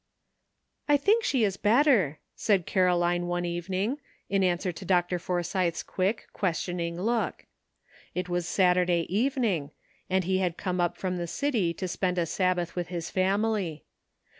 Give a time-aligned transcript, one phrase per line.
[0.89, 5.19] "I think she is better," said Caroline one evening, in answer to Dr.
[5.19, 7.45] Forsythe's quick, questioning look.
[8.15, 9.69] It was Saturday evening,
[10.09, 13.83] and he had come up from the city to spend a Sabbath with his family.